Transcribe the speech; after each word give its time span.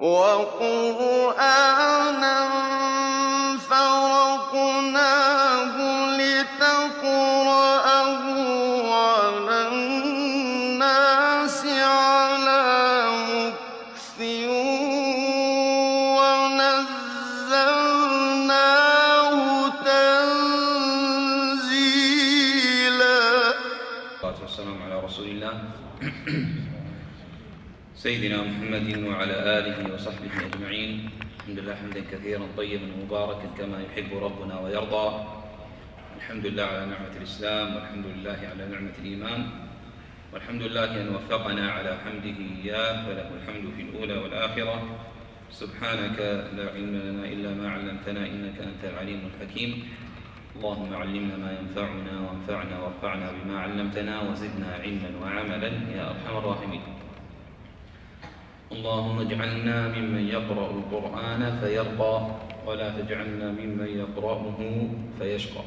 وَقُرْآنًا 0.00 1.40
سيدنا 28.00 28.42
محمد 28.42 28.88
وعلى 29.12 29.36
آله 29.58 29.76
وصحبه 29.92 30.32
أجمعين. 30.48 31.10
الحمد 31.36 31.58
لله 31.58 31.74
حمدا 31.74 32.00
كثيرا 32.12 32.46
طيبا 32.56 32.88
مباركا 33.04 33.48
كما 33.60 33.76
يحب 33.84 34.16
ربنا 34.16 34.60
ويرضى. 34.60 35.06
الحمد 36.16 36.46
لله 36.46 36.64
على 36.64 36.86
نعمة 36.86 37.12
الإسلام 37.20 37.76
والحمد 37.76 38.06
لله 38.06 38.40
على 38.52 38.62
نعمة 38.72 38.96
الإيمان 39.04 39.40
والحمد 40.32 40.62
لله 40.62 40.90
أن 41.00 41.08
وفقنا 41.14 41.72
على 41.72 41.92
حمده 42.04 42.38
إياه 42.64 43.04
فله 43.04 43.28
الحمد 43.36 43.64
في 43.76 43.82
الأولى 43.82 44.16
والآخرة. 44.16 44.76
سبحانك 45.52 46.18
لا 46.56 46.66
علم 46.72 46.94
لنا 47.04 47.24
إلا 47.28 47.50
ما 47.52 47.66
علمتنا 47.68 48.22
إنك 48.26 48.56
أنت 48.64 48.82
العليم 48.96 49.28
الحكيم. 49.28 49.70
اللهم 50.56 50.94
علمنا 50.94 51.36
ما 51.36 51.50
ينفعنا 51.60 52.14
وانفعنا 52.24 52.74
وارفعنا 52.80 53.26
بما 53.36 53.60
علمتنا 53.60 54.14
وزدنا 54.20 54.68
علما 54.88 55.10
وعملا 55.20 55.70
يا 55.92 56.04
أرحم 56.10 56.34
الراحمين. 56.40 56.84
اللهم 58.70 59.18
اجعلنا 59.18 59.88
ممن 59.88 60.28
يقرأ 60.28 60.70
القرآن 60.70 61.58
فيرضى 61.60 62.14
ولا 62.66 62.88
تجعلنا 63.02 63.50
ممن 63.52 63.86
يقرأه 63.98 64.56
فيشقى. 65.18 65.64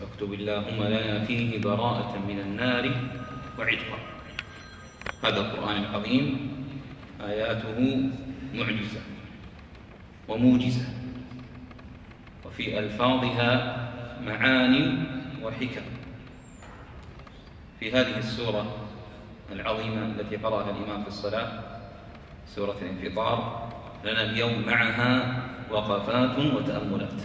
واكتب 0.00 0.32
اللهم 0.32 0.82
لنا 0.84 1.24
فيه 1.24 1.60
براءة 1.60 2.18
من 2.28 2.38
النار 2.40 2.90
وعتقا. 3.58 3.98
هذا 5.24 5.40
القرآن 5.40 5.76
العظيم 5.84 6.24
آياته 7.20 8.10
معجزة 8.54 9.00
وموجزة 10.28 10.86
وفي 12.44 12.78
ألفاظها 12.78 13.52
معاني 14.26 14.98
وحكم. 15.42 15.86
في 17.80 17.92
هذه 17.92 18.18
السورة 18.18 18.76
العظيمة 19.52 20.06
التي 20.06 20.36
قرأها 20.36 20.70
الإمام 20.70 21.02
في 21.02 21.08
الصلاة 21.08 21.73
سورة 22.46 22.76
الانفطار 22.82 23.68
لنا 24.04 24.22
اليوم 24.22 24.62
معها 24.66 25.42
وقفات 25.70 26.38
وتأملات. 26.38 27.22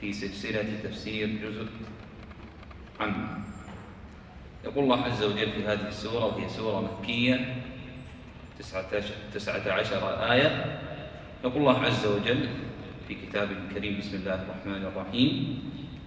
في 0.00 0.12
سلسلة 0.12 0.80
تفسير 0.84 1.28
جزء 1.28 1.66
عام 3.00 3.44
يقول 4.64 4.84
الله 4.84 5.02
عز 5.04 5.22
وجل 5.22 5.50
في 5.52 5.64
هذه 5.66 5.88
السورة 5.88 6.24
وهي 6.24 6.48
سورة 6.48 6.80
مكية 7.00 7.56
تسعة 9.34 9.72
عشر 9.72 10.32
آية. 10.32 10.80
يقول 11.44 11.56
الله 11.56 11.78
عز 11.78 12.06
وجل 12.06 12.48
في 13.08 13.14
كتابه 13.14 13.52
الكريم 13.68 13.98
بسم 13.98 14.16
الله 14.16 14.34
الرحمن 14.34 14.82
الرحيم 14.86 15.58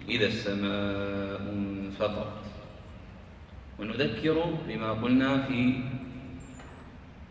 إذا 0.09 0.25
السماء 0.25 1.41
انفطرت. 1.53 2.43
ونذكر 3.79 4.53
بما 4.67 4.91
قلنا 4.91 5.41
في 5.41 5.79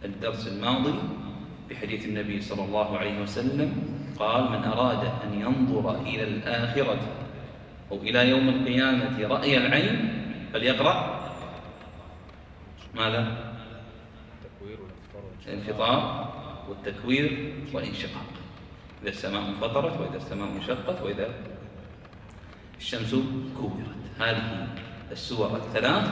الدرس 0.05 0.48
الماضي 0.48 0.95
بحديث 1.70 2.05
النبي 2.06 2.41
صلى 2.41 2.64
الله 2.64 2.98
عليه 2.98 3.22
وسلم 3.22 3.72
قال 4.19 4.50
من 4.50 4.64
أراد 4.64 5.05
أن 5.25 5.41
ينظر 5.41 6.00
إلى 6.00 6.25
الآخرة 6.25 6.98
أو 7.91 7.97
إلى 7.97 8.28
يوم 8.28 8.48
القيامة 8.48 9.27
رأي 9.27 9.57
العين 9.57 10.23
فليقرأ. 10.52 11.23
ماذا؟ 12.95 13.52
الانفطار 15.46 16.33
والتكوير 16.68 17.55
والانشقاق. 17.73 18.27
إذا 19.02 19.11
السماء 19.11 19.48
انفطرت 19.48 20.01
وإذا 20.01 20.17
السماء 20.17 20.48
انشقت 20.57 21.02
وإذا 21.02 21.29
الشمس 22.79 23.14
كورت. 23.61 24.02
هذه 24.18 24.68
السور 25.12 25.57
الثلاث 25.57 26.11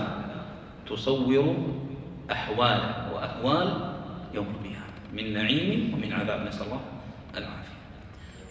تصور 0.87 1.57
أحوال 2.33 2.81
وأهوال 3.13 3.95
يوم 4.35 4.47
القيامة. 4.47 4.87
من 5.13 5.35
نعيم 5.35 5.95
ومن 5.95 6.13
عذاب. 6.13 6.47
نسأل 6.47 6.67
الله 6.67 6.81
العافية. 7.37 7.79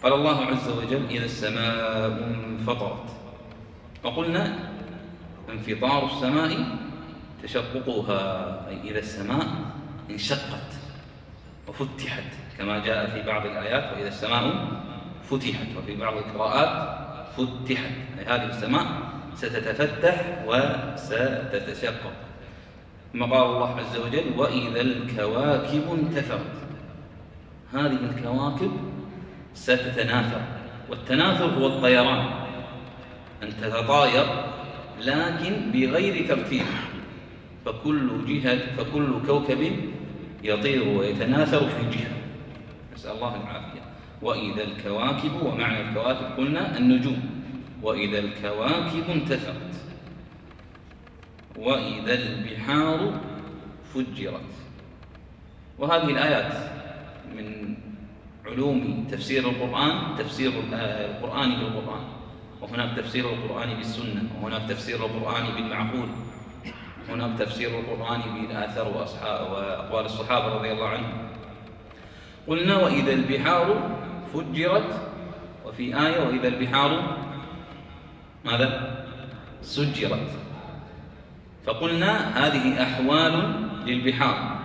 قال 0.02 0.12
الله 0.12 0.44
عز 0.44 0.68
وجل 0.68 1.06
إذا 1.10 1.24
السماء 1.24 2.06
انفطرت. 2.46 3.10
وقلنا 4.04 4.58
انفطار 5.48 6.06
السماء 6.06 6.76
تشققها. 7.42 8.22
أي 8.68 8.90
إذا 8.90 8.98
السماء 8.98 9.46
انشقت 10.10 10.70
وفتحت 11.68 12.32
كما 12.58 12.78
جاء 12.78 13.06
في 13.06 13.22
بعض 13.22 13.46
الآيات 13.46 13.96
وإذا 13.96 14.08
السماء 14.08 14.68
فتحت. 15.30 15.76
وفي 15.78 15.96
بعض 15.96 16.16
القراءات 16.16 16.96
فتحت. 17.36 17.92
أي 18.18 18.24
هذه 18.24 18.44
السماء 18.44 18.86
ستتفتح 19.34 20.44
وستتشقق. 20.46 22.12
ثم 23.12 23.22
قال 23.22 23.46
الله 23.46 23.76
عز 23.76 23.96
وجل 23.96 24.24
وإذا 24.36 24.80
الكواكب 24.80 25.82
انتثرت 25.92 26.56
هذه 27.72 27.98
الكواكب 28.16 28.70
ستتناثر 29.54 30.40
والتناثر 30.90 31.44
هو 31.44 31.66
الطيران. 31.66 32.26
أن 33.42 33.48
تتطاير 33.62 34.26
لكن 35.00 35.70
بغير 35.72 36.28
ترتيب. 36.28 36.62
فكل 37.64 38.10
جهة 38.26 38.58
فكل 38.76 39.26
كوكب 39.26 39.72
يطير 40.44 40.88
ويتناثر 40.88 41.68
في 41.68 41.98
جهة. 41.98 42.10
نسأل 42.94 43.10
الله 43.10 43.36
العافية. 43.36 43.80
وإذا 44.22 44.62
الكواكب 44.62 45.42
ومعنى 45.42 45.88
الكواكب 45.88 46.36
قلنا 46.36 46.78
النجوم. 46.78 47.30
وإذا 47.82 48.18
الكواكب 48.18 49.10
انتثرت 49.10 49.69
وإذا 51.60 52.14
البحار 52.14 53.20
فجرت. 53.94 54.50
وهذه 55.78 56.04
الآيات 56.04 56.52
من 57.36 57.76
علوم 58.46 59.06
تفسير 59.10 59.48
القرآن 59.50 60.16
تفسير 60.18 60.52
القرآن 60.72 61.48
بالقرآن. 61.48 62.04
وهناك 62.60 62.96
تفسير 62.96 63.24
القرآن 63.32 63.74
بالسنة 63.74 64.22
وهناك 64.42 64.68
تفسير 64.68 65.06
القرآن 65.06 65.44
بالمعقول. 65.54 66.08
هناك 67.08 67.38
تفسير 67.38 67.80
القرآن 67.80 68.20
بالآثار 68.20 68.88
وأقوال 68.88 70.04
الصحابة 70.04 70.54
رضي 70.54 70.72
الله 70.72 70.88
عنهم. 70.88 71.12
قلنا 72.46 72.76
وإذا 72.76 73.12
البحار 73.12 73.96
فجرت. 74.34 75.10
وفي 75.66 76.06
آية 76.06 76.26
وإذا 76.26 76.48
البحار 76.48 77.16
ماذا؟ 78.44 79.04
سجرت. 79.62 80.30
فقلنا 81.66 82.46
هذه 82.46 82.82
أحوال 82.82 83.52
للبحار. 83.86 84.58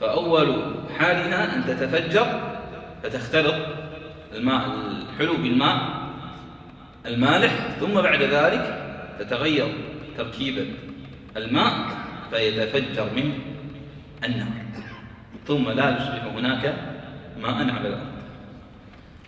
فأول 0.00 0.74
حالها 0.98 1.56
أن 1.56 1.64
تتفجر 1.64 2.40
فتختلط 3.02 3.54
الماء 4.32 4.66
الحلو 4.66 5.36
بالماء 5.36 6.06
المالح 7.06 7.76
ثم 7.80 7.94
بعد 7.94 8.22
ذلك 8.22 8.92
تتغير 9.18 9.74
تركيبة 10.18 10.66
الماء 11.36 11.72
فيتفجر 12.30 13.08
منه 13.16 13.34
النار. 14.24 14.48
ثم 15.46 15.70
لا 15.70 15.96
يصبح 15.96 16.24
هناك 16.24 16.74
ماء 17.42 17.54
على 17.54 17.88
الأرض. 17.88 18.16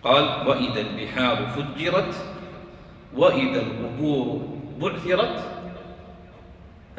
قال 0.03 0.47
وإذا 0.47 0.81
البحار 0.81 1.47
فجرت 1.47 2.15
وإذا 3.15 3.61
القبور 3.61 4.57
بعثرت 4.81 5.58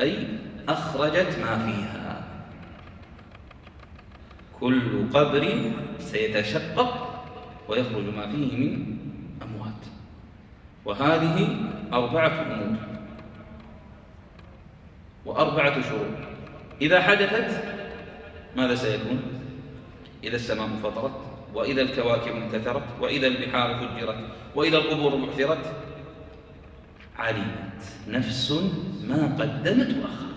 أي 0.00 0.26
أخرجت 0.68 1.38
ما 1.38 1.66
فيها. 1.66 2.24
كل 4.60 5.10
قبر 5.14 5.72
سيتشقق 5.98 7.24
ويخرج 7.68 8.04
ما 8.16 8.26
فيه 8.26 8.56
من 8.56 8.96
أموات. 9.42 9.82
وهذه 10.84 11.56
أربعة 11.92 12.42
أمور. 12.42 12.76
وأربعة 15.24 15.82
شروط. 15.82 16.16
إذا 16.80 17.02
حدثت 17.02 17.64
ماذا 18.56 18.74
سيكون؟ 18.74 19.22
إذا 20.24 20.36
السماء 20.36 20.66
انفطرت 20.66 21.12
وإذا 21.54 21.82
الكواكب 21.82 22.36
انتثرت 22.36 22.82
وإذا 23.00 23.26
البحار 23.26 23.74
فجرت 23.74 24.18
وإذا 24.54 24.78
القبور 24.78 25.16
بعثرت 25.16 25.72
علمت 27.18 27.82
نفس 28.08 28.54
ما 29.10 29.36
قدمت 29.40 29.96
وأخرت. 29.96 30.30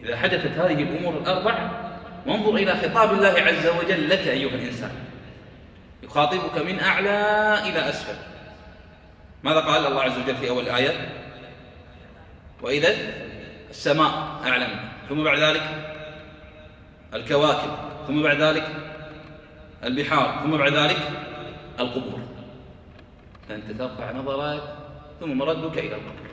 إذا 0.00 0.16
حدثت 0.16 0.58
هذه 0.58 0.82
الأمور 0.82 1.14
الأربع 1.14 1.70
وانظر 2.26 2.54
إلى 2.54 2.74
خطاب 2.74 3.12
الله 3.12 3.28
عز 3.28 3.66
وجل 3.66 4.08
لك 4.08 4.28
أيها 4.28 4.54
الإنسان. 4.54 4.90
يخاطبك 6.02 6.58
من 6.58 6.80
أعلى 6.80 7.18
إلى 7.68 7.88
أسفل. 7.88 8.16
ماذا 9.42 9.60
قال 9.60 9.86
الله 9.86 10.02
عز 10.02 10.18
وجل 10.18 10.36
في 10.36 10.48
أول 10.48 10.68
آية 10.68 11.08
وإذا 12.62 12.88
السماء 13.70 14.40
أعلم. 14.46 14.68
ثم 15.08 15.24
بعد 15.24 15.38
ذلك 15.38 15.62
الكواكب. 17.14 17.70
ثم 18.06 18.22
بعد 18.22 18.42
ذلك 18.42 18.68
البحار. 19.84 20.40
ثم 20.44 20.56
بعد 20.56 20.72
ذلك 20.72 20.98
القبور. 21.80 22.20
فأنت 23.48 23.70
ترفع 23.70 24.12
نظرك 24.12 24.62
ثم 25.20 25.38
مردك 25.38 25.78
إلى 25.78 25.94
القبر. 25.94 26.29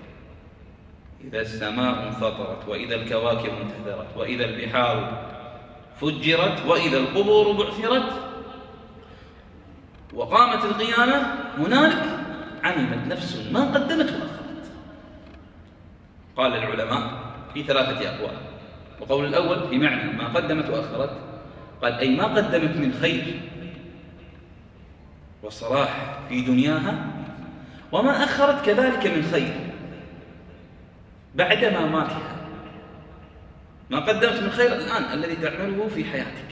إذا 1.23 1.41
السماء 1.41 2.07
انفطرت 2.07 2.67
وإذا 2.67 2.95
الكواكب 2.95 3.51
انتثرت 3.61 4.17
وإذا 4.17 4.45
البحار 4.45 5.27
فجرت 6.01 6.65
وإذا 6.65 6.97
القبور 6.97 7.51
بعثرت 7.51 8.13
وقامت 10.13 10.65
القيامة 10.65 11.35
هنالك 11.57 12.03
علمت 12.63 13.07
نفس 13.07 13.47
ما 13.51 13.73
قدمت 13.73 14.11
وأخرت 14.11 14.71
قال 16.37 16.53
العلماء 16.53 17.11
في 17.53 17.63
ثلاثة 17.63 18.09
أقوال. 18.09 18.37
وقول 19.01 19.25
الأول 19.25 19.69
في 19.69 19.77
معنى 19.77 20.13
ما 20.13 20.27
قدمت 20.27 20.69
وأخرت 20.69 21.17
قال 21.81 21.93
أي 21.93 22.15
ما 22.15 22.23
قدمت 22.23 22.75
من 22.75 22.93
خير 23.01 23.39
وصلاح 25.43 26.19
في 26.29 26.41
دنياها 26.41 27.05
وما 27.91 28.23
أخرت 28.23 28.65
كذلك 28.65 29.07
من 29.07 29.29
خير. 29.31 29.66
بعد 31.37 31.65
ماتها. 31.65 32.35
ما 33.89 33.99
قدمت 33.99 34.43
من 34.43 34.49
خير 34.49 34.73
الآن 34.75 35.03
الذي 35.13 35.35
تعمله 35.35 35.87
في 35.87 36.03
حياتك. 36.03 36.47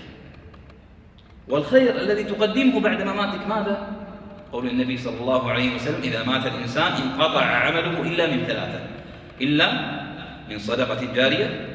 والخير 1.47 2.01
الذي 2.01 2.23
تقدمه 2.23 2.79
بعد 2.79 3.01
مماتك 3.01 3.47
ماذا؟ 3.47 4.05
قول 4.51 4.67
النبي 4.67 4.97
صلى 4.97 5.19
الله 5.19 5.51
عليه 5.51 5.75
وسلم 5.75 6.01
إذا 6.03 6.23
مات 6.23 6.45
الإنسان 6.45 6.91
انقطع 6.91 7.45
عمله 7.45 8.01
إلا 8.01 8.27
من 8.27 8.45
ثلاثة 8.45 8.87
إلا 9.41 9.71
من 10.49 10.57
صدقة 10.57 11.13
جارية 11.13 11.67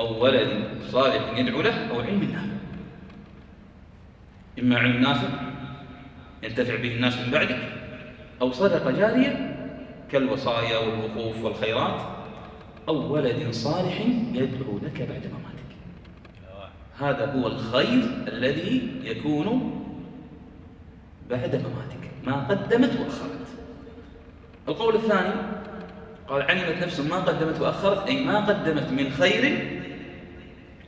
أو 0.00 0.24
ولد 0.24 0.64
صالح 0.90 1.38
يدعو 1.38 1.62
له 1.62 1.90
أو 1.90 2.00
علم 2.00 2.20
نافع 2.32 2.48
إما 4.58 4.78
علم 4.78 5.00
نافع 5.00 5.28
ينتفع 6.42 6.76
به 6.76 6.94
الناس 6.94 7.18
من 7.18 7.30
بعدك 7.30 7.58
أو 8.40 8.52
صدقة 8.52 8.90
جارية 8.90 9.56
كالوصايا 10.12 10.78
والوقوف 10.78 11.44
والخيرات 11.44 12.17
أو 12.88 13.12
ولد 13.12 13.50
صالح 13.50 14.00
يدعو 14.32 14.78
لك 14.82 15.02
بعد 15.02 15.26
مماتك. 15.26 15.68
هذا 16.98 17.32
هو 17.32 17.46
الخير 17.46 18.02
الذي 18.28 19.00
يكون 19.02 19.74
بعد 21.30 21.56
مماتك. 21.56 22.10
ما 22.24 22.48
قدمت 22.48 22.90
وأخرت. 23.00 23.48
القول 24.68 24.94
الثاني 24.94 25.34
قال 26.28 26.42
علمت 26.42 26.82
نفس 26.82 27.00
ما 27.00 27.16
قدمت 27.16 27.60
وأخرت 27.60 28.06
أي 28.06 28.24
ما 28.24 28.46
قدمت 28.46 28.92
من 28.92 29.10
خير 29.10 29.74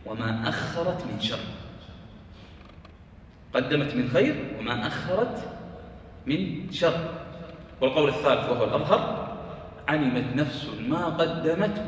وما 0.07 0.49
أخرت 0.49 1.05
من 1.13 1.21
شر. 1.21 1.39
قدمت 3.55 3.95
من 3.95 4.09
خير 4.09 4.57
وما 4.59 4.87
أخرت 4.87 5.39
من 6.27 6.73
شر. 6.73 7.15
والقول 7.81 8.09
الثالث 8.09 8.51
وهو 8.51 8.65
الأظهر 8.65 9.30
علمت 9.91 10.25
نفس 10.37 10.67
ما 10.89 11.07
قدمت 11.07 11.85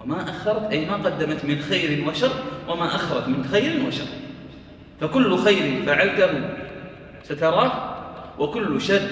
وما 0.00 0.22
أخرت 0.22 0.72
أي 0.72 0.86
ما 0.86 0.94
قدمت 0.94 1.44
من 1.44 1.58
خير 1.58 2.08
وشر 2.08 2.32
وما 2.68 2.86
أخرت 2.86 3.28
من 3.28 3.44
خير 3.44 3.86
وشر. 3.86 4.10
فكل 5.00 5.38
خير 5.38 5.82
فعلته 5.86 6.30
ستراه 7.22 7.72
وكل 8.38 8.80
شر 8.80 9.10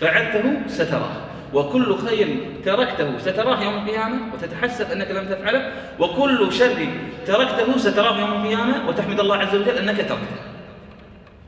فعلته 0.00 0.44
ستراه. 0.66 1.16
وكل 1.52 1.96
خير 1.96 2.28
تركته 2.64 3.18
ستراه 3.18 3.62
يوم 3.62 3.74
القيامة 3.74 4.18
وتتحسب 4.34 4.90
أنك 4.90 5.10
لم 5.10 5.26
تفعله. 5.28 5.72
وكل 5.98 6.52
شر 6.52 6.86
تركته 7.26 7.78
ستراه 7.78 8.20
يوم 8.20 8.32
القيامة 8.32 8.88
وتحمد 8.88 9.20
الله 9.20 9.36
عز 9.36 9.54
وجل 9.54 9.68
أنك 9.68 9.96
تركته. 9.96 10.40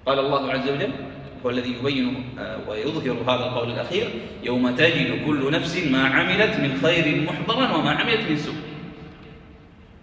قال 0.07 0.19
الله 0.19 0.53
عز 0.53 0.69
وجل 0.69 0.93
هو 1.45 1.51
الذي 1.51 1.71
يبين 1.71 2.25
آه، 2.39 2.69
ويظهر 2.69 3.23
هذا 3.23 3.45
القول 3.47 3.71
الأخير 3.71 4.09
يوم 4.43 4.77
تجد 4.77 5.25
كل 5.27 5.53
نفس 5.53 5.77
ما 5.87 6.09
عملت 6.09 6.61
من 6.61 6.79
خير 6.83 7.23
محضرا 7.23 7.77
وما 7.77 7.91
عملت 7.91 8.31
من 8.31 8.37
سوء. 8.37 8.55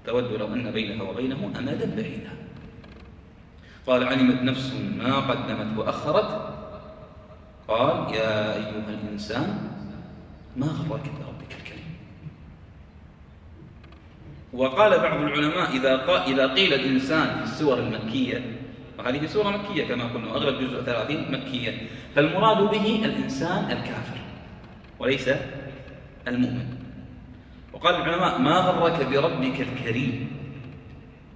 تود 0.05 0.31
لو 0.31 0.47
أن 0.53 0.71
بينها 0.71 1.03
وبينه 1.03 1.51
أمدا 1.59 1.95
بعيدا 1.95 2.31
قال 3.87 4.03
علمت 4.03 4.41
نفس 4.41 4.73
ما 4.97 5.19
قدمت 5.19 5.77
وأخرت. 5.77 6.51
قال 7.67 8.15
يا 8.15 8.55
أيها 8.55 8.89
الإنسان 8.89 9.69
ما 10.57 10.67
غرك 10.67 11.03
بربك 11.03 11.51
الكريم؟ 11.59 11.91
وقال 14.53 14.99
بعض 14.99 15.21
العلماء 15.21 15.71
إذا, 15.71 16.47
قيل 16.47 16.73
الإنسان 16.73 17.37
في 17.37 17.43
السور 17.43 17.79
المكية 17.79 18.60
وهذه 19.01 19.25
سورة 19.25 19.49
مكية 19.49 19.87
كما 19.89 20.03
قلنا 20.13 20.29
أغلب 20.31 20.61
جزء 20.61 20.81
ثلاثين 20.81 21.31
مكية. 21.31 21.73
فالمراد 22.15 22.57
به 22.57 23.01
الإنسان 23.05 23.71
الكافر 23.71 24.17
وليس 24.99 25.29
المؤمن. 26.27 26.65
وقال 27.73 27.95
العلماء 27.95 28.41
ما 28.41 28.57
غرك 28.57 29.07
بربك 29.09 29.61
الكريم؟ 29.61 30.31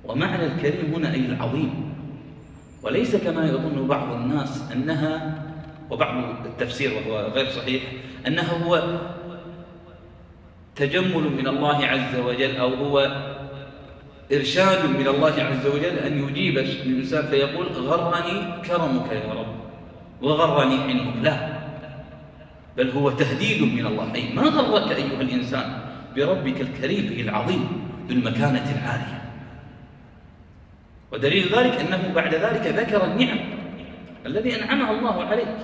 ومعنى 0.03 0.45
الكريم 0.45 0.93
هنا 0.93 1.13
أي 1.13 1.25
العظيم. 1.25 1.93
وليس 2.83 3.15
كما 3.15 3.45
يظن 3.45 3.87
بعض 3.87 4.11
الناس 4.13 4.71
أنها 4.71 5.41
وبعض 5.89 6.45
التفسير 6.45 6.91
وهو 6.93 7.27
غير 7.33 7.49
صحيح 7.49 7.83
أنه 8.27 8.41
هو 8.41 8.99
تجمل 10.75 11.23
من 11.37 11.47
الله 11.47 11.85
عز 11.85 12.15
وجل 12.15 12.55
أو 12.57 12.73
هو 12.73 12.97
إرشاد 14.33 14.85
من 14.85 15.07
الله 15.07 15.35
عز 15.43 15.65
وجل 15.67 15.97
أن 16.01 16.29
يجيب 16.29 16.57
الإنسان 16.57 17.27
فيقول 17.27 17.65
غرني 17.65 18.61
كرمك 18.67 19.11
يا 19.11 19.33
رب 19.33 19.55
وغرني 20.21 20.77
حلمك. 20.77 21.13
لا 21.21 21.55
بل 22.77 22.89
هو 22.89 23.09
تهديد 23.09 23.61
من 23.61 23.85
الله. 23.85 24.15
أي 24.15 24.33
ما 24.33 24.41
غرك 24.41 24.91
أيها 24.91 25.21
الإنسان 25.21 25.79
بربك 26.15 26.61
الكريم 26.61 27.27
العظيم 27.29 27.67
بالمكانة 28.07 28.65
العالية. 28.75 29.21
ودليل 31.11 31.45
ذلك 31.55 31.79
أنه 31.79 32.13
بعد 32.15 32.35
ذلك 32.35 32.67
ذكر 32.67 33.05
النعم 33.05 33.39
الذي 34.25 34.55
أنعمها 34.55 34.91
الله 34.91 35.23
عليك. 35.23 35.57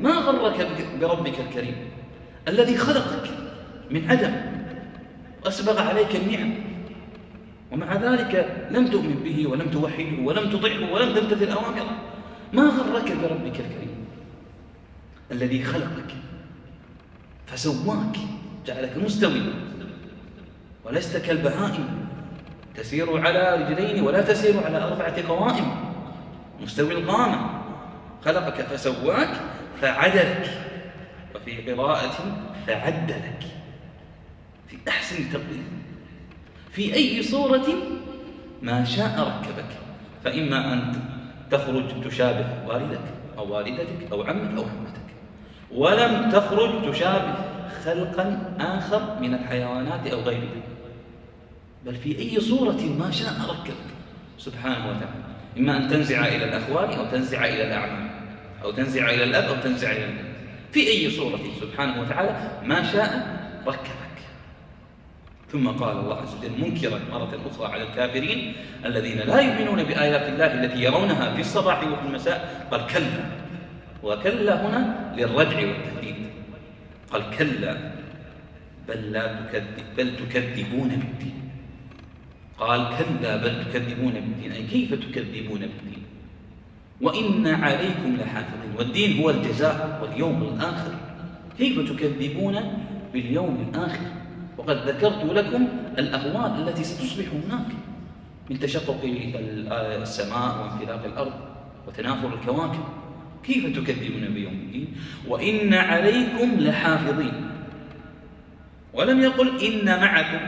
ما 0.00 0.10
غرك 0.10 0.66
بربك 1.00 1.40
الكريم؟ 1.40 1.76
الذي 2.48 2.76
خلقك 2.76 3.30
من 3.90 4.10
عدم 4.10 4.32
وأسبغ 5.44 5.88
عليك 5.88 6.16
النعم. 6.16 6.71
ومع 7.72 7.96
ذلك 7.96 8.66
لم 8.70 8.86
تؤمن 8.86 9.20
به 9.24 9.46
ولم 9.46 9.70
توحده 9.70 10.22
ولم 10.22 10.50
تطعه 10.50 10.92
ولم 10.92 11.14
تمتثل 11.14 11.52
أوامره 11.52 11.98
ما 12.52 12.62
غرك 12.62 13.12
بربك 13.12 13.60
الكريم 13.60 14.06
الذي 15.30 15.64
خلقك 15.64 16.14
فسواك 17.46 18.16
جعلك 18.66 18.96
مستوي 18.96 19.42
ولست 20.84 21.16
كالبهائم 21.16 22.06
تسير 22.74 23.26
على 23.26 23.54
رجلين 23.56 24.02
ولا 24.02 24.22
تسير 24.22 24.64
على 24.64 24.84
أربعة 24.84 25.28
قوائم. 25.28 25.74
مستوي 26.60 26.92
القامة 26.92 27.62
خلقك 28.24 28.62
فسواك 28.62 29.40
فعدلك 29.80 30.50
وفي 31.34 31.72
قراءة 31.72 32.36
فعدلك 32.66 33.44
في 34.68 34.76
أحسن 34.88 35.30
تقويم. 35.32 35.82
في 36.72 36.94
أي 36.94 37.22
صورة 37.22 37.66
ما 38.62 38.84
شاء 38.84 39.20
ركبك. 39.20 39.70
فإما 40.24 40.72
أن 40.72 40.94
تخرج 41.50 42.04
تشابه 42.04 42.46
والدك 42.66 43.00
أو 43.38 43.54
والدتك 43.54 44.12
أو 44.12 44.22
عمك 44.22 44.56
أو 44.56 44.62
عمتك. 44.62 45.02
ولم 45.72 46.30
تخرج 46.30 46.92
تشابه 46.92 47.34
خلقا 47.84 48.54
آخر 48.60 49.20
من 49.20 49.34
الحيوانات 49.34 50.06
أو 50.06 50.20
غيرها. 50.20 50.62
بل 51.86 51.94
في 51.94 52.18
أي 52.18 52.40
صورة 52.40 52.80
ما 52.98 53.10
شاء 53.10 53.32
ركبك. 53.48 53.92
سبحانه 54.38 54.88
وتعالى. 54.88 55.22
إما 55.58 55.76
أن 55.76 55.88
تنزع 55.88 56.26
إلى 56.26 56.44
الأخوان 56.44 56.98
أو 56.98 57.04
تنزع 57.04 57.44
إلى 57.44 57.66
الأعمام 57.66 58.10
أو 58.62 58.70
تنزع 58.70 59.10
إلى 59.10 59.24
الأب 59.24 59.44
أو 59.44 59.62
تنزع 59.62 59.90
إلى 59.90 60.04
الأب 60.04 60.32
في 60.72 60.88
أي 60.88 61.10
صورة 61.10 61.40
سبحانه 61.60 62.00
وتعالى 62.00 62.50
ما 62.64 62.92
شاء 62.92 63.36
ركبك. 63.66 64.11
ثم 65.52 65.68
قال 65.68 65.96
الله 65.96 66.16
عز 66.16 66.34
وجل 66.34 66.64
منكرا 66.64 67.00
مرة 67.12 67.38
أخرى 67.50 67.72
على 67.72 67.82
الكافرين 67.82 68.52
الذين 68.84 69.18
لا 69.18 69.40
يؤمنون 69.40 69.82
بآيات 69.82 70.28
الله 70.28 70.64
التي 70.64 70.82
يرونها 70.82 71.34
في 71.34 71.40
الصباح 71.40 71.78
وفي 71.78 72.06
المساء 72.08 72.68
قال 72.70 72.86
كلا. 72.86 73.24
وكلا 74.02 74.66
هنا 74.66 75.12
للردع 75.16 75.58
والتهديد. 75.68 76.14
قال 77.12 77.22
كلا 77.38 77.76
بل 78.88 79.12
لا 79.12 79.40
تكذب 79.40 79.84
بل 79.96 80.16
تكذبون 80.16 80.88
بالدين. 80.88 81.50
قال 82.58 82.88
كلا 82.98 83.36
بل 83.36 83.64
تكذبون 83.64 84.12
بالدين. 84.12 84.52
أي 84.52 84.62
كيف 84.62 84.94
تكذبون 84.94 85.60
بالدين؟ 85.60 86.02
وإن 87.00 87.46
عليكم 87.46 88.16
لحافظين. 88.16 88.72
والدين 88.78 89.20
هو 89.20 89.30
الجزاء 89.30 89.98
واليوم 90.02 90.42
الآخر. 90.42 90.94
كيف 91.58 91.92
تكذبون 91.92 92.56
باليوم 93.12 93.68
الآخر؟ 93.68 94.21
وقد 94.62 94.88
ذكرت 94.88 95.24
لكم 95.24 95.68
الأهوال 95.98 96.68
التي 96.68 96.84
ستصبح 96.84 97.24
هناك 97.32 97.66
من 98.50 98.58
تشقق 98.58 99.00
السماء 100.02 100.62
وانفلاق 100.62 101.04
الأرض 101.04 101.32
وتنافر 101.88 102.34
الكواكب. 102.34 102.84
كيف 103.42 103.66
تكذبون 103.66 104.34
بيوم 104.34 104.52
الدين؟ 104.52 104.86
وإن 105.28 105.74
عليكم 105.74 106.60
لحافظين. 106.60 107.50
ولم 108.94 109.20
يقل 109.20 109.64
إن 109.66 110.00
معكم 110.00 110.40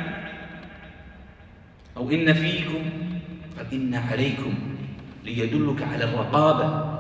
أو 1.97 2.11
إن 2.11 2.33
فيكم 2.33 2.83
قال 3.59 3.67
إن 3.73 3.95
عليكم 3.95 4.55
ليدلك 5.25 5.83
على 5.83 6.05
الرقابة. 6.05 6.95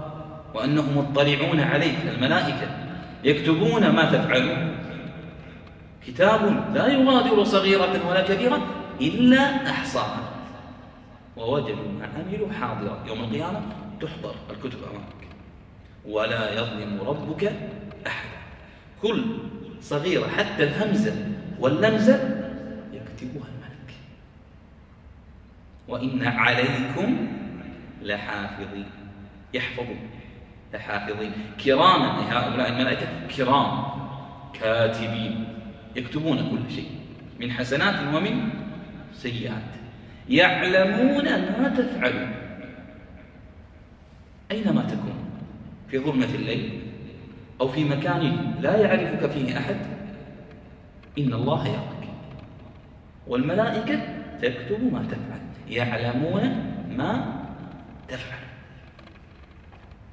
وأنهم 0.54 0.98
مطلعون 0.98 1.60
عليك 1.60 1.98
الملائكة 2.14 2.68
يكتبون 3.24 3.90
ما 3.90 4.04
تفعلون. 4.04 4.74
كتاب 6.06 6.74
لا 6.74 6.86
يغادر 6.86 7.44
صغيرة 7.44 8.08
ولا 8.08 8.22
كبيرة 8.28 8.66
إلا 9.00 9.70
أحصاها. 9.70 10.30
ووجدوا 11.36 11.88
ما 11.98 12.08
عملوا 12.16 12.52
حاضرا. 12.52 13.04
يوم 13.06 13.20
القيامة 13.20 13.60
تحضر 14.00 14.34
الكتب 14.50 14.78
أمامك. 14.90 15.24
ولا 16.08 16.52
يظلم 16.52 17.00
ربك 17.06 17.44
أحدا. 18.06 18.38
كل 19.02 19.24
صغيرة 19.80 20.28
حتى 20.28 20.64
الهمزة 20.64 21.26
واللمزة 21.60 22.14
يكتبها 22.92 23.48
الملك. 23.48 23.94
وإن 25.88 26.26
عليكم 26.26 27.28
لحافظين. 28.02 28.86
يحفظون. 29.54 30.10
لحافظين. 30.74 31.32
كراما 31.64 32.32
هؤلاء 32.32 32.68
الملائكة. 32.68 33.06
كرام. 33.36 33.84
كاتبين. 34.60 35.53
يكتبون 35.96 36.36
كل 36.36 36.74
شيء 36.74 36.90
من 37.40 37.50
حسنات 37.50 38.14
ومن 38.14 38.48
سيئات. 39.12 39.62
يعلمون 40.28 41.24
ما 41.24 41.74
تفعلون 41.76 42.32
أينما 44.50 44.82
تكون؟ 44.82 45.24
في 45.88 45.98
ظلمة 45.98 46.34
الليل 46.34 46.80
أو 47.60 47.68
في 47.68 47.84
مكان 47.84 48.54
لا 48.60 48.76
يعرفك 48.76 49.30
فيه 49.30 49.58
أحد؟ 49.58 49.76
إن 51.18 51.32
الله 51.34 51.68
يراك. 51.68 52.08
والملائكة 53.26 54.00
تكتب 54.42 54.92
ما 54.92 55.02
تفعل 55.02 55.40
يعلمون 55.68 56.42
ما 56.96 57.42
تفعل. 58.08 58.44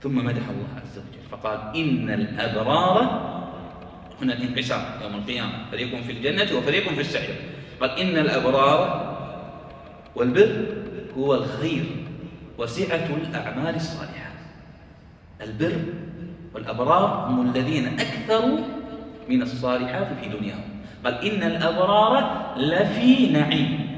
ثم 0.01 0.25
مدح 0.25 0.49
الله 0.49 0.81
عز 0.81 0.97
وجل 0.97 1.29
فقال 1.31 1.75
إن 1.75 2.09
الأبرار 2.09 3.40
هنا 4.21 4.33
الانقسام 4.33 4.81
يوم 5.01 5.15
القيامة. 5.15 5.71
فريق 5.71 6.01
في 6.01 6.11
الجنة 6.11 6.57
وفريق 6.57 6.89
في 6.89 7.01
السعير. 7.01 7.35
قال 7.81 7.89
إن 7.99 8.17
الأبرار 8.17 9.11
والبر 10.15 10.65
هو 11.17 11.35
الخير 11.35 11.85
وسعة 12.57 13.09
الأعمال 13.29 13.75
الصالحة. 13.75 14.31
البر 15.41 15.81
والأبرار 16.53 17.27
هم 17.29 17.49
الذين 17.49 17.99
أكثروا 17.99 18.59
من 19.29 19.41
الصالحات 19.41 20.07
في 20.21 20.29
دنياهم. 20.29 20.69
قال 21.05 21.25
إن 21.25 21.43
الأبرار 21.43 22.53
لفي 22.57 23.29
نعيم. 23.29 23.91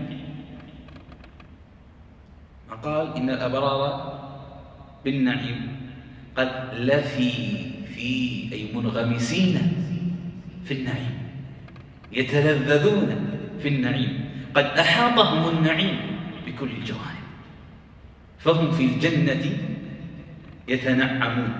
قال 2.84 3.15
إن 3.15 3.30
الأبرار 3.30 4.20
بالنعيم. 5.06 5.62
قال 6.38 6.70
لفي 6.74 7.32
في 7.96 8.10
أي 8.53 8.68
منغمسين. 8.74 9.83
في 10.74 10.80
النعيم. 10.80 11.18
يتلذذون 12.12 13.15
في 13.60 13.68
النعيم. 13.68 14.30
قد 14.56 14.65
أحاطهم 14.65 15.58
النعيم 15.58 15.98
بكل 16.48 16.70
الجوانب. 16.70 17.24
فهم 18.39 18.72
في 18.72 18.86
الجنة 18.86 19.58
يتنعمون. 20.68 21.53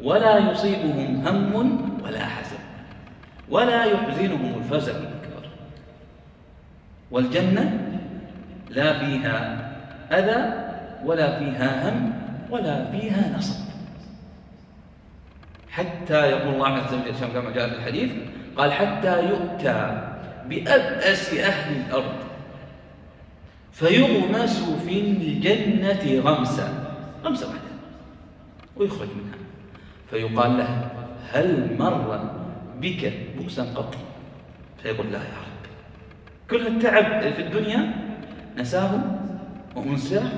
ولا 0.00 0.50
يصيبهم 0.50 1.26
هم 1.26 1.54
ولا 2.04 2.26
حزن. 2.26 2.58
ولا 3.48 3.84
يحزنهم 3.84 4.54
الفزع 4.58 4.92
الأكبر. 4.92 5.48
والجنة 7.10 7.98
لا 8.70 8.98
فيها 8.98 9.66
أذى 10.12 10.66
ولا 11.04 11.38
فيها 11.38 11.90
هم 11.90 12.12
ولا 12.50 12.90
فيها 12.90 13.36
نصب. 13.38 13.75
حتى 15.76 16.30
يقول 16.30 16.54
الله 16.54 16.68
عز 16.68 16.94
وجل 16.94 17.32
كما 17.34 17.50
جاء 17.50 17.68
في 17.68 17.74
الحديث 17.74 18.10
قال 18.56 18.72
حتى 18.72 19.28
يؤتى 19.28 20.08
بأبأس 20.48 21.34
أهل 21.34 21.76
الأرض 21.86 22.16
فيغمس 23.72 24.62
في 24.86 25.00
الجنة 25.00 26.20
غمسا 26.20 26.68
غمسة 27.24 27.46
واحدة 27.46 27.60
ويخرج 28.76 29.08
منها. 29.08 29.38
فيقال 30.10 30.58
له 30.58 30.90
هل 31.32 31.76
مر 31.78 32.30
بك 32.80 33.12
بؤسا 33.38 33.62
قط؟ 33.62 33.94
فيقول 34.82 35.06
لا 35.12 35.18
يا 35.18 35.24
رب. 35.24 35.62
كل 36.50 36.66
التعب 36.66 37.32
في 37.32 37.42
الدنيا 37.42 37.92
نساه 38.58 39.00
وأنساه 39.76 40.30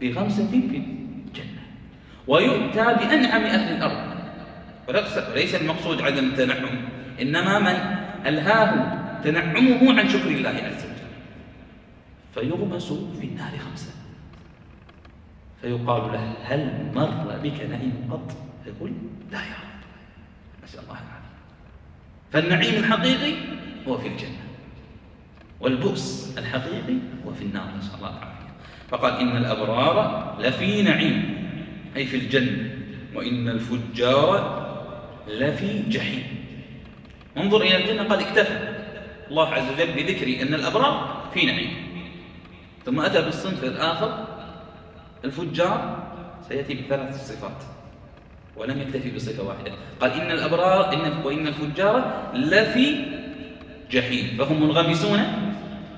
بغمسة 0.00 0.46
في 0.46 0.56
الجنة. 0.56 1.62
ويؤتى 2.26 2.84
بأنعم 2.84 3.42
أهل 3.42 3.76
الأرض. 3.76 4.01
وليس 5.30 5.54
المقصود 5.54 6.02
عدم 6.02 6.24
التنعم 6.24 6.68
إنما 7.20 7.58
من 7.58 7.76
ألهاه 8.26 8.98
تنعمه 9.24 10.00
عن 10.00 10.08
شكر 10.08 10.30
الله 10.30 10.50
عز 10.50 10.84
وجل. 10.84 11.02
فيغمس 12.34 12.92
في 12.92 13.26
النار 13.26 13.50
خمسة. 13.58 13.90
فيقال 15.62 16.12
له 16.12 16.34
هل 16.44 16.90
مر 16.94 17.38
بك 17.42 17.60
نعيم 17.70 18.08
قط؟ 18.10 18.36
فيقول 18.64 18.92
لا 19.32 19.38
يا 19.38 19.44
رب. 19.44 19.82
نسأل 20.64 20.80
الله 20.80 20.92
العافية. 20.92 21.32
فالنعيم 22.32 22.84
الحقيقي 22.84 23.34
هو 23.88 23.98
في 23.98 24.08
الجنة 24.08 24.42
والبؤس 25.60 26.34
الحقيقي 26.38 26.96
هو 27.26 27.32
في 27.32 27.44
النار. 27.44 27.68
نسأل 27.78 27.94
الله 27.94 28.08
العافية. 28.08 28.52
فقال 28.88 29.20
إن 29.20 29.36
الأبرار 29.36 30.36
لفي 30.40 30.82
نعيم 30.82 31.46
أي 31.96 32.06
في 32.06 32.16
الجنة 32.16 32.70
وإن 33.14 33.48
الفجار 33.48 34.61
لفي 35.28 35.82
جحيم. 35.88 36.24
انظر 37.36 37.60
إلى 37.60 37.76
الجنة 37.76 38.02
قال 38.02 38.20
اكتفى. 38.20 38.58
الله 39.30 39.48
عز 39.48 39.72
وجل 39.72 39.92
بذكر 39.92 40.42
أن 40.42 40.54
الأبرار 40.54 41.22
في 41.34 41.46
نعيم. 41.46 41.70
ثم 42.84 43.00
أتى 43.00 43.22
بالصنف 43.22 43.64
الآخر. 43.64 44.26
الفجار 45.24 46.06
سيأتي 46.48 46.74
بثلاث 46.74 47.28
صفات. 47.28 47.62
ولم 48.56 48.80
يكتفي 48.80 49.10
بصفة 49.10 49.42
واحدة. 49.42 49.72
قال 50.00 50.10
إن 50.12 50.30
الأبرار 50.30 50.92
إن 50.92 51.12
وإن 51.24 51.46
الفجار 51.46 52.30
لفي 52.34 52.96
جحيم. 53.90 54.38
فهم 54.38 54.62
منغمسون 54.62 55.20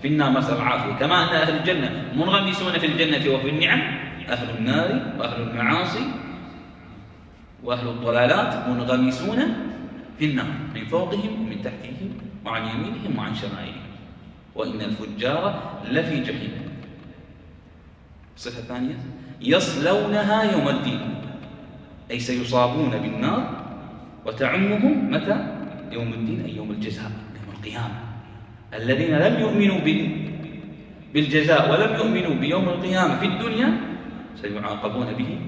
في 0.03 0.09
النار. 0.09 0.39
نسأل 0.39 0.57
العافية. 0.57 0.93
كما 0.93 1.23
أن 1.23 1.37
أهل 1.37 1.57
الجنة 1.57 2.13
منغمسون 2.17 2.73
في 2.73 2.87
الجنة 2.87 3.35
وفي 3.35 3.49
النعم. 3.49 3.81
أهل 4.29 4.51
النار 4.59 4.89
وأهل 5.19 5.43
المعاصي 5.43 6.24
وأهل 7.65 7.89
الضلالات 7.89 8.69
منغمسون 8.69 9.39
في 10.19 10.25
النار 10.25 10.47
من 10.75 10.85
فوقهم 10.85 11.33
ومن 11.41 11.63
تحتهم 11.63 12.11
وعن 12.45 12.63
يمينهم 12.63 13.19
وعن 13.19 13.35
شمائلهم. 13.35 13.85
وإن 14.55 14.81
الفجار 14.81 15.43
لفي 15.91 16.21
جحيم. 16.21 16.53
الصفة 18.37 18.59
الثانية 18.59 18.99
يصلونها 19.41 20.43
يوم 20.53 20.69
الدين. 20.69 21.01
أي 22.11 22.21
سيصابون 22.21 22.91
بالنار 22.91 23.65
وتعمهم 24.27 25.11
متى؟ 25.11 25.37
يوم 25.93 26.13
الدين 26.13 26.45
أي 26.45 26.57
يوم 26.57 26.71
الجزاء 26.71 27.11
يوم 27.11 27.57
القيامة. 27.57 27.99
الذين 28.75 29.15
لم 29.19 29.41
يؤمنوا 29.41 29.81
بالجزاء 31.15 31.73
ولم 31.73 31.95
يؤمنوا 31.95 32.35
بيوم 32.41 32.69
القيامة 32.69 33.17
في 33.17 33.27
الدنيا 33.27 33.81
سيعاقبون 34.43 35.07
به. 35.15 35.39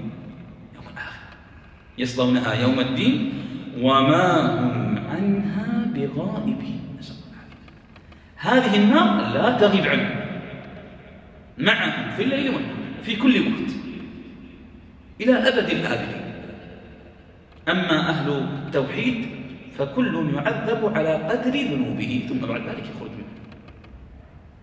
يصلونها 1.97 2.53
يوم 2.53 2.79
الدين 2.79 3.33
وما 3.81 4.59
هم 4.59 4.97
عنها 5.09 5.85
بغائبين 5.93 6.77
هذه 8.37 8.75
النار 8.75 9.33
لا 9.33 9.57
تغيب 9.57 9.85
عنهم 9.85 10.27
معهم 11.57 12.15
في 12.15 12.23
الليل 12.23 12.55
والنهار 12.55 12.75
في 13.03 13.15
كل 13.15 13.39
وقت. 13.39 13.71
إلى 15.21 15.33
أبد 15.47 15.69
الآبدين. 15.69 16.33
أما 17.69 18.09
أهل 18.09 18.29
التوحيد 18.31 19.27
فكل 19.77 20.33
يعذب 20.33 20.97
على 20.97 21.13
قدر 21.13 21.49
ذنوبه 21.49 22.25
ثم 22.29 22.47
بعد 22.47 22.61
ذلك 22.61 22.83
يخرج 22.95 23.11
منه. 23.11 23.33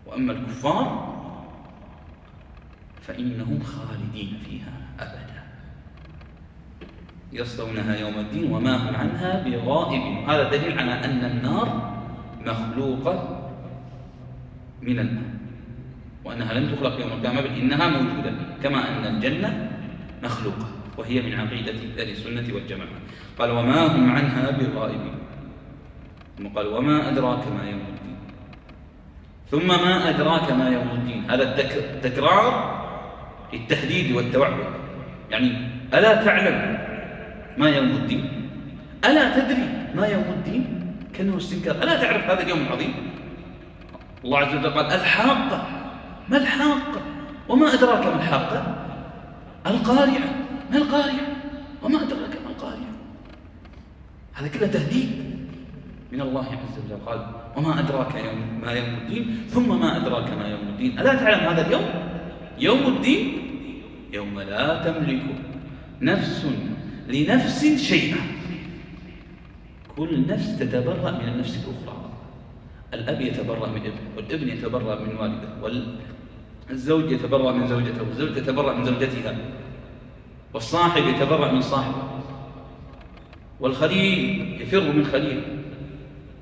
وأما 0.06 0.32
الكفار 0.32 1.14
فإنهم 3.02 3.60
خالدين 3.62 4.38
فيها. 4.50 4.83
يصلونها 7.34 7.96
يوم 7.96 8.14
الدين 8.18 8.52
وما 8.52 8.76
هم 8.76 8.96
عنها 8.96 9.42
بغائب 9.44 10.02
هذا 10.28 10.50
دليل 10.50 10.78
على 10.78 10.92
أن 10.92 11.24
النار 11.24 11.94
مخلوقة 12.46 13.40
من 14.82 14.98
الماء 14.98 15.34
وأنها 16.24 16.54
لم 16.54 16.74
تخلق 16.74 17.00
يوم 17.00 17.12
القيامة 17.12 17.40
بل 17.40 17.46
إنها 17.46 17.88
موجودة 17.88 18.32
كما 18.62 18.88
أن 18.88 19.14
الجنة 19.14 19.70
مخلوقة 20.22 20.66
وهي 20.98 21.22
من 21.22 21.40
عقيدة 21.40 22.02
أهل 22.02 22.10
السنة 22.10 22.54
والجماعة. 22.54 22.88
قال 23.38 23.50
وما 23.50 23.86
هم 23.86 24.10
عنها 24.10 24.50
بغائبين. 24.50 25.14
ثم 26.38 26.46
قال 26.46 26.66
وما 26.66 27.08
أدراك 27.08 27.48
ما 27.48 27.70
يوم 27.70 27.80
الدين. 27.80 28.16
ثم 29.50 29.68
ما 29.68 30.08
أدراك 30.08 30.52
ما 30.52 30.68
يوم 30.68 30.90
الدين. 30.90 31.30
هذا 31.30 31.42
التكرار 31.42 32.74
للتهديد 33.52 34.16
والتوعد. 34.16 34.56
يعني 35.30 35.52
ألا 35.94 36.24
تعلم 36.24 36.73
ما 37.58 37.68
يوم 37.68 37.90
الدين. 37.90 38.50
ألا 39.04 39.38
تدري 39.38 39.68
ما 39.94 40.06
يوم 40.06 40.24
الدين؟ 40.36 40.64
كأنه 41.14 41.36
استنكار. 41.36 41.82
ألا 41.82 42.02
تعرف 42.02 42.24
هذا 42.30 42.42
اليوم 42.42 42.60
العظيم؟ 42.60 42.94
الله 44.24 44.38
عز 44.38 44.54
وجل 44.54 44.70
قال 44.70 44.86
الحاقة. 44.86 45.66
ما 46.28 46.36
الحاقة؟ 46.36 47.00
وما 47.48 47.74
أدراك 47.74 48.06
ما 48.06 48.16
الحاقة؟ 48.16 48.60
القارعة. 49.66 50.28
ما 50.70 50.76
القارعة؟ 50.76 51.26
وما 51.82 52.02
أدراك 52.02 52.34
ما 52.44 52.50
القارعة؟ 52.50 52.94
هذا 54.34 54.48
كله 54.48 54.66
تهديد 54.66 55.10
من 56.12 56.20
الله 56.20 56.46
عز 56.46 56.78
وجل. 56.84 57.06
قال 57.06 57.26
وما 57.56 57.80
أدراك 57.80 58.14
يوم 58.14 58.60
ما 58.62 58.72
يوم 58.72 58.94
الدين 59.02 59.46
ثم 59.48 59.80
ما 59.80 59.96
أدراك 59.96 60.30
ما 60.32 60.48
يوم 60.48 60.60
الدين. 60.60 60.98
ألا 60.98 61.14
تعلم 61.14 61.48
هذا 61.48 61.66
اليوم؟ 61.66 61.84
يوم 62.58 62.96
الدين؟ 62.96 63.38
يوم 64.12 64.40
لا 64.40 64.82
تملك 64.84 65.22
نفس 66.02 66.46
لنفس 67.08 67.64
شيئا 67.64 68.16
كل 69.96 70.26
نفس 70.26 70.58
تتبرأ 70.58 71.10
من 71.10 71.28
النفس 71.28 71.56
الأخرى. 71.56 72.10
الأب 72.94 73.20
يتبرأ 73.20 73.68
من 73.68 73.76
ابنه 73.76 74.10
والابن 74.16 74.48
يتبرأ 74.48 75.00
من 75.00 75.16
والده 75.16 75.48
والزوج 76.70 77.12
يتبرأ 77.12 77.52
من 77.52 77.66
زوجته 77.66 78.02
والزوجة 78.02 78.40
تتبرأ 78.40 78.74
من 78.74 78.84
زوجتها 78.84 79.36
والصاحب 80.54 81.06
يتبرأ 81.06 81.52
من 81.52 81.60
صاحبه. 81.60 82.20
والخليل 83.60 84.60
يفر 84.60 84.92
من 84.92 85.04
خليله 85.04 85.42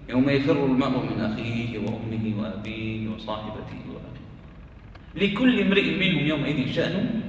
يوم 0.09 0.28
يفر 0.28 0.66
المرء 0.66 1.14
من 1.14 1.21
أخيه 1.21 1.78
وأمه 1.78 2.42
وأبيه 2.42 3.09
وصاحبته 3.09 3.81
وأخيه. 3.88 4.28
لكل 5.14 5.61
امرئ 5.61 5.99
منهم 5.99 6.26
يومئذ 6.26 6.73
شأن 6.73 7.22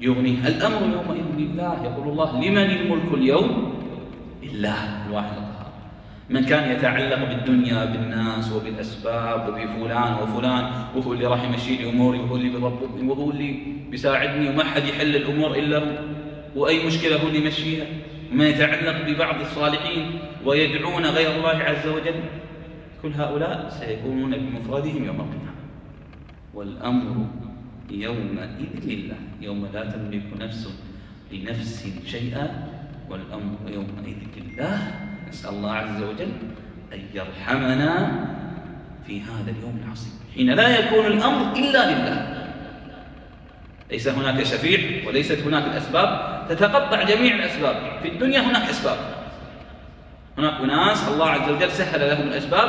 يغنيه 0.00 0.48
الأمر 0.48 0.80
يومئذ 0.82 1.24
لله 1.38 1.84
يقول 1.84 2.08
الله 2.08 2.40
لمن 2.40 2.70
الملك 2.70 3.14
اليوم؟ 3.14 3.74
لله 4.42 5.06
الواحد 5.06 5.32
القهار. 5.32 5.72
من 6.30 6.44
كان 6.44 6.72
يتعلق 6.72 7.28
بالدنيا 7.28 7.84
بالناس 7.84 8.52
وبالأسباب 8.52 9.48
وبفلان 9.48 10.14
وفلان 10.22 10.64
وهو 10.96 11.12
اللي 11.12 11.26
راح 11.26 11.44
يمشي 11.44 11.76
لي 11.76 11.90
أموري 11.90 12.18
وهو 12.18 12.36
اللي 12.36 12.48
بيضبطني 12.48 13.08
وهو 13.08 13.30
اللي 13.30 13.56
بيساعدني 13.90 14.48
وما 14.48 14.64
حد 14.64 14.84
يحل 14.84 15.16
الأمور 15.16 15.54
إلا 15.54 15.78
هو. 15.78 15.98
وأي 16.56 16.86
مشكلة 16.86 17.22
هو 17.22 17.28
اللي 17.28 17.44
يمشيها؟ 17.44 17.86
ما 18.32 18.48
يتعلق 18.48 19.06
ببعض 19.06 19.40
الصالحين 19.40 20.18
ويدعون 20.44 21.06
غير 21.06 21.36
الله 21.36 21.64
عز 21.64 21.86
وجل. 21.86 22.20
كل 23.02 23.12
هؤلاء 23.12 23.68
سيكونون 23.80 24.30
بمفردهم 24.30 25.04
يوم 25.04 25.20
القيامة. 25.20 25.54
والأمر 26.54 27.26
يومئذ 27.90 28.74
لله 28.84 29.16
يوم 29.40 29.68
لا 29.74 29.84
تملك 29.84 30.22
نفس 30.40 30.68
لنفس 31.32 31.88
شيئا 32.06 32.68
والأمر 33.10 33.56
يومئذ 33.68 34.16
لله. 34.36 34.78
نسأل 35.28 35.50
الله 35.50 35.72
عز 35.72 36.02
وجل 36.02 36.32
أن 36.92 37.00
يرحمنا 37.14 38.24
في 39.06 39.20
هذا 39.20 39.50
اليوم 39.58 39.80
العصيب 39.84 40.12
حين 40.34 40.50
لا 40.50 40.78
يكون 40.78 41.06
الأمر 41.06 41.56
إلا 41.56 41.90
لله. 41.90 42.48
ليس 43.90 44.08
هناك 44.08 44.42
شفيع 44.42 45.08
وليست 45.08 45.38
هناك 45.38 45.64
الأسباب 45.64 46.08
تتقطع 46.48 47.02
جميع 47.02 47.34
الأسباب. 47.34 48.00
في 48.02 48.08
الدنيا 48.08 48.40
هناك 48.40 48.68
أسباب. 48.68 48.98
هناك 50.38 50.60
أناس 50.60 51.08
الله 51.08 51.26
عز 51.30 51.50
وجل 51.50 51.70
سهل 51.70 52.00
لهم 52.08 52.28
الأسباب 52.28 52.68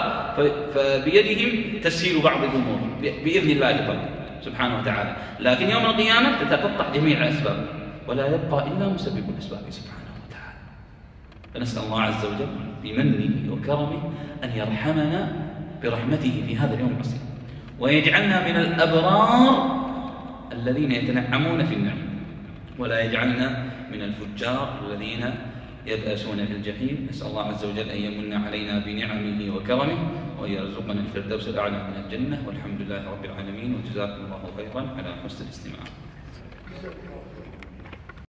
فبيدهم 0.76 1.82
تسهيل 1.84 2.22
بعض 2.22 2.44
الأمور 2.44 2.80
بإذن 3.02 3.52
الله 3.52 3.72
تعالى 3.72 4.19
سبحانه 4.42 4.80
وتعالى. 4.80 5.16
لكن 5.40 5.70
يوم 5.70 5.86
القيامة 5.86 6.44
تتقطع 6.44 6.94
جميع 6.94 7.18
الأسباب 7.18 7.66
ولا 8.08 8.28
يبقى 8.28 8.68
إلا 8.68 8.88
مسبب 8.90 9.30
الأسباب 9.30 9.62
سبحانه 9.70 10.12
وتعالى. 10.28 10.60
فنسأل 11.54 11.84
الله 11.84 12.02
عز 12.02 12.26
وجل 12.26 12.48
بمنه 12.84 13.54
وكرمه 13.54 14.12
أن 14.44 14.50
يرحمنا 14.50 15.32
برحمته 15.84 16.44
في 16.48 16.58
هذا 16.58 16.74
اليوم 16.74 16.92
العظيم. 16.92 17.20
ويجعلنا 17.80 18.48
من 18.48 18.56
الأبرار 18.56 19.80
الذين 20.52 20.92
يتنعمون 20.92 21.66
في 21.66 21.76
النعم 21.76 21.98
ولا 22.80 23.02
يجعلنا 23.02 23.64
من 23.92 24.02
الفجار 24.02 24.80
الذين 24.88 25.34
يبأسون 25.86 26.46
في 26.46 26.54
الجحيم. 26.54 27.08
نسأل 27.10 27.28
الله 27.28 27.44
عز 27.44 27.66
وجل 27.66 27.90
أن 27.90 28.02
يمن 28.02 28.34
علينا 28.34 28.80
بنعمه 28.80 29.56
وكرمه 29.56 30.00
وأن 30.40 30.52
يرزقنا 30.52 31.02
الفردوس 31.02 31.48
الأعلى 31.48 31.78
من 31.84 31.96
الجنة. 32.06 32.44
والحمد 32.48 32.82
لله 32.82 33.12
رب 33.12 33.26
العالمين. 33.26 33.76
وجزاكم 33.76 34.26
الله 34.26 34.42
خيرا 34.58 34.82
على 34.98 35.16
حسن 35.24 35.46
الاستماع. 35.46 36.09